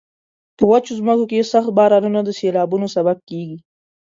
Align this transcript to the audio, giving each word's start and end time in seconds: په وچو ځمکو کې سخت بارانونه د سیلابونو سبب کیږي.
په 0.57 0.63
وچو 0.71 0.91
ځمکو 0.99 1.23
کې 1.29 1.49
سخت 1.53 1.69
بارانونه 1.77 2.19
د 2.23 2.29
سیلابونو 2.39 2.87
سبب 2.95 3.17
کیږي. 3.29 3.57